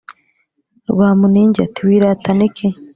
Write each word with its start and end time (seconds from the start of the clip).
Rwamuningi 0.89 1.57
ati: 1.65 1.79
"Wiratana 1.87 2.41
iki 2.49 2.67